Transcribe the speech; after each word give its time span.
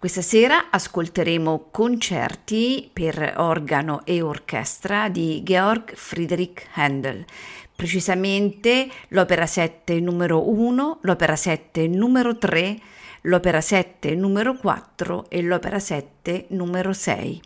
Questa 0.00 0.22
sera 0.22 0.70
ascolteremo 0.70 1.66
concerti 1.70 2.88
per 2.90 3.34
organo 3.36 4.00
e 4.06 4.22
orchestra 4.22 5.10
di 5.10 5.42
Georg 5.44 5.94
Friedrich 5.94 6.68
Handel, 6.72 7.22
precisamente 7.76 8.88
l'opera 9.08 9.44
7 9.44 10.00
numero 10.00 10.48
1, 10.48 11.00
l'opera 11.02 11.36
7 11.36 11.86
numero 11.86 12.38
3, 12.38 12.80
l'opera 13.24 13.60
7 13.60 14.14
numero 14.14 14.56
4 14.56 15.26
e 15.28 15.42
l'opera 15.42 15.78
7 15.78 16.46
numero 16.48 16.94
6 16.94 17.42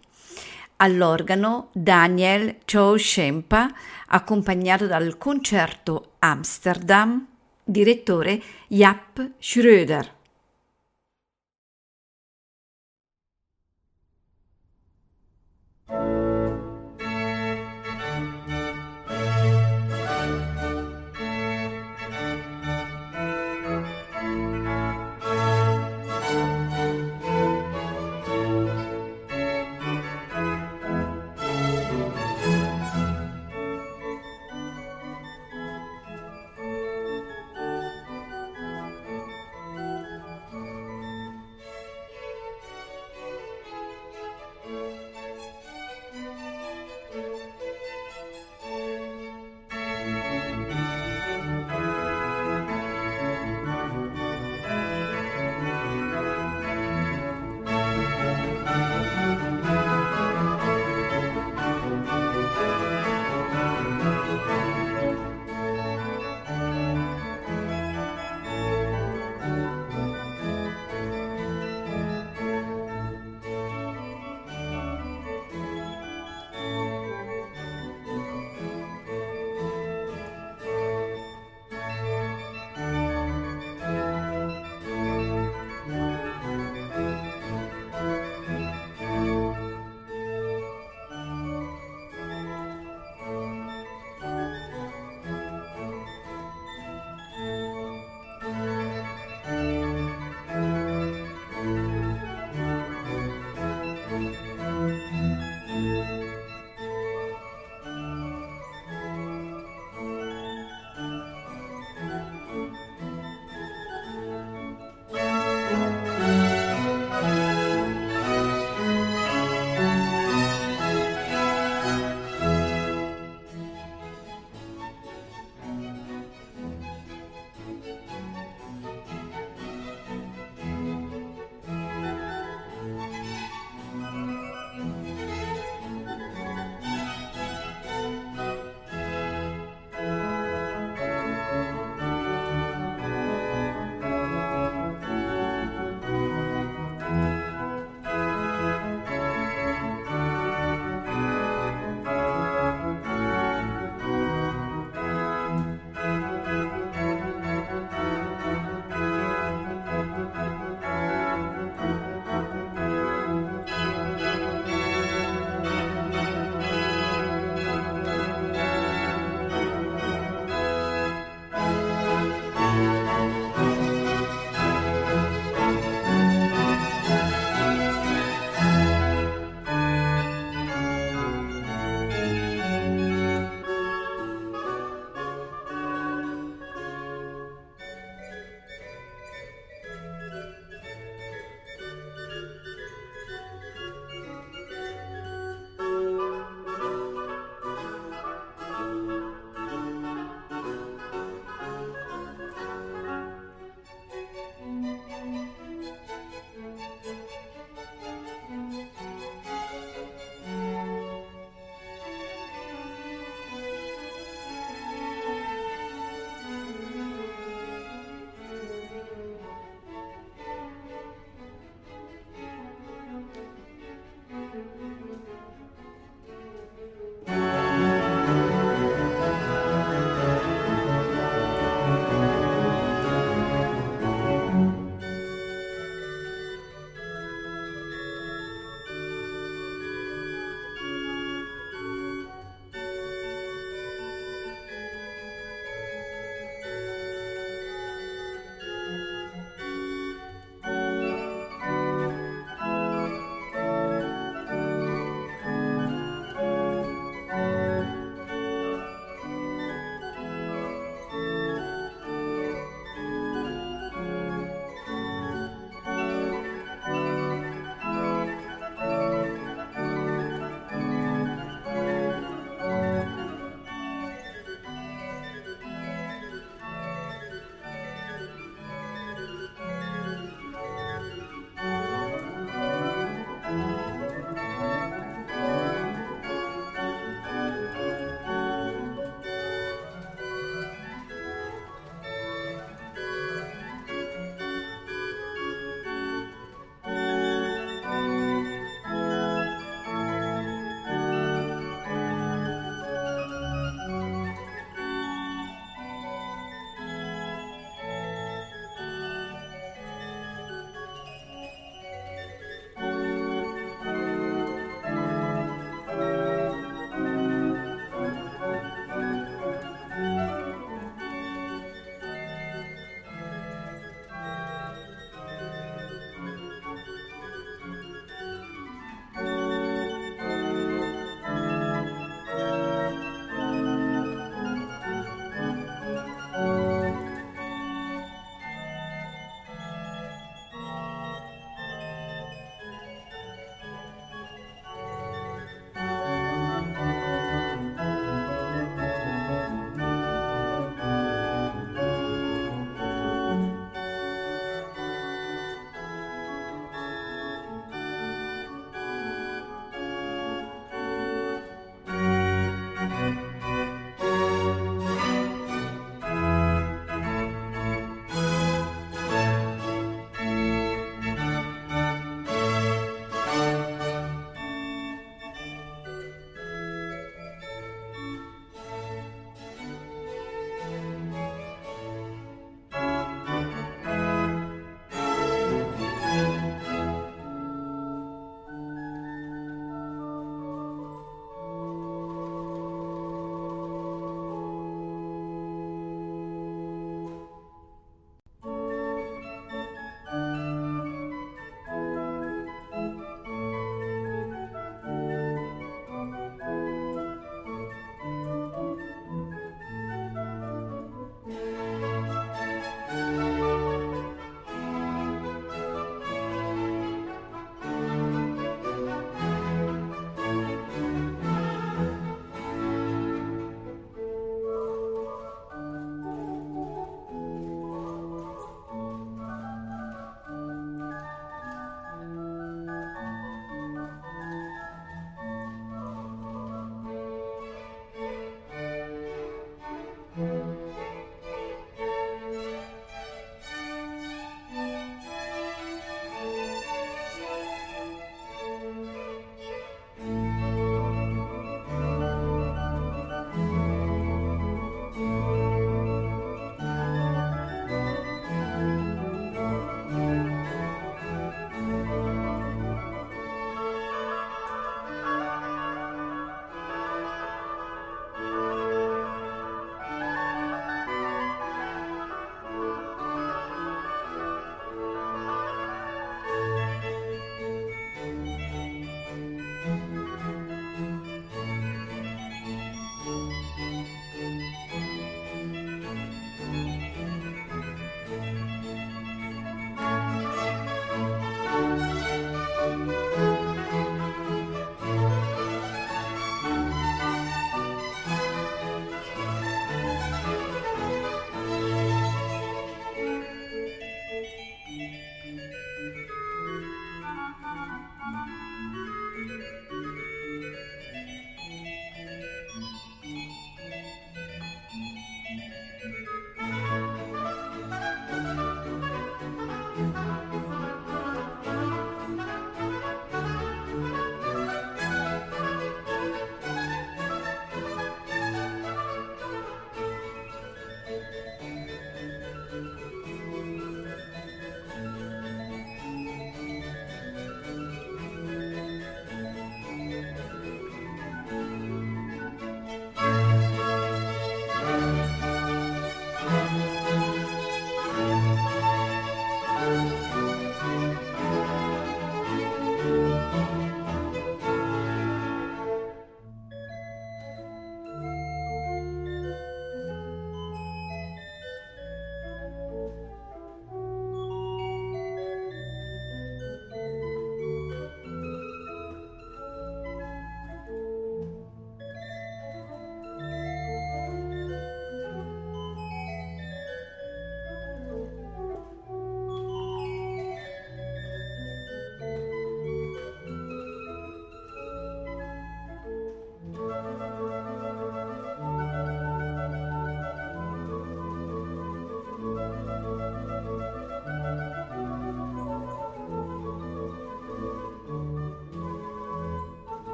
all'organo 0.77 1.71
Daniel 1.73 2.59
Chow-Shempa, 2.65 3.69
accompagnato 4.07 4.87
dal 4.87 5.19
concerto 5.19 6.13
Amsterdam, 6.21 7.27
direttore 7.65 8.41
Japp 8.69 9.19
Schröder. 9.41 10.23